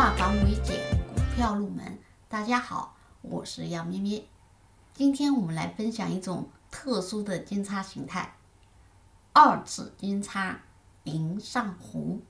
[0.00, 0.80] 化繁为简，
[1.14, 1.98] 股票入门。
[2.26, 4.26] 大家好，我是杨咩咩。
[4.94, 8.36] 今天我们来分享一种特殊的金叉形态——
[9.34, 10.58] 二次金叉
[11.02, 12.22] 零上红。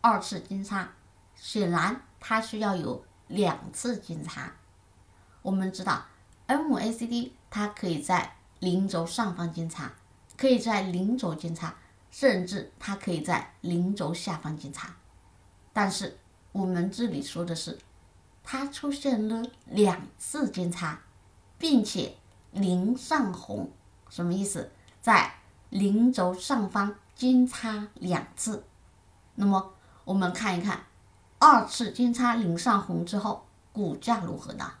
[0.00, 0.88] 二次金叉，
[1.34, 4.50] 显然它需要有两次金叉。
[5.42, 6.06] 我们知道
[6.46, 9.92] ，MACD 它可以在零轴上方金叉，
[10.38, 11.74] 可以在零轴金叉，
[12.10, 14.96] 甚至它可以在零轴下方金叉。
[15.74, 16.18] 但是
[16.52, 17.78] 我们这里说的是，
[18.42, 21.00] 它出现了两次金叉，
[21.58, 22.16] 并且
[22.52, 23.70] 零上红，
[24.08, 24.70] 什么意思？
[25.00, 25.34] 在
[25.70, 28.64] 零轴上方金叉两次。
[29.34, 29.74] 那么
[30.04, 30.86] 我们看一看，
[31.38, 34.72] 二次金叉零上红之后，股价如何呢？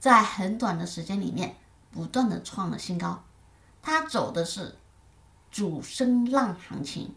[0.00, 1.56] 在很短的时间里面，
[1.90, 3.22] 不断的创了新高。
[3.80, 4.76] 它走的是
[5.50, 7.14] 主升浪行情，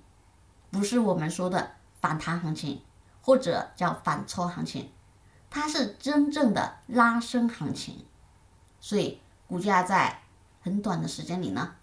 [0.70, 1.72] 不是我们说的。
[2.00, 2.80] 反弹行情，
[3.28, 4.90] 或者叫反抽行情，
[5.50, 8.06] 它是真正的拉升行情，
[8.80, 10.22] 所以股价在
[10.62, 11.76] 很短的时间里呢，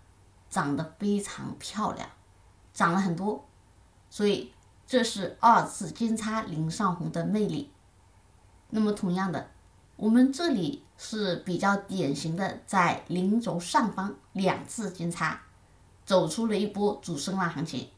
[0.49, 2.09] 涨得非常漂亮，
[2.73, 3.45] 涨了很多，
[4.09, 4.55] 所以
[4.87, 7.71] 这是二次金叉零上红的魅力。
[8.71, 9.51] 那么同样的，
[9.97, 15.43] 我们这里是比较典型的，在零轴上方两次金叉，
[16.07, 17.91] 走出了一波主升浪行情。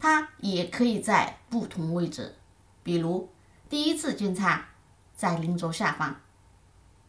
[0.00, 2.34] 它也可以在不同位置，
[2.82, 3.28] 比如
[3.68, 4.64] 第一次金叉
[5.14, 6.16] 在零轴下方，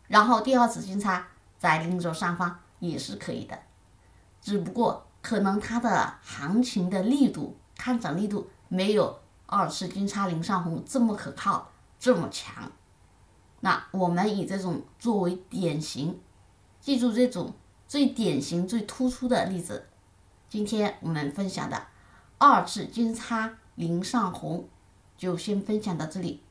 [0.07, 3.57] 然后第二次金叉在零轴上方也是可以的，
[4.41, 12.71] 只不过可能它的行情的力度看涨力度没有二次金叉零上红这么可靠这么强。
[13.61, 16.19] 那我们以这种作为典型，
[16.81, 17.53] 记住这种
[17.87, 19.87] 最典型最突出的例子，
[20.49, 21.87] 今天我们分享的。
[22.37, 24.67] 二次金叉零上红，
[25.23, 26.41] 就先分享到这里。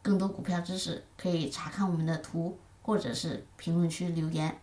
[0.00, 4.58] 更多股票知识可以查看我们的图，或者是评论区留言。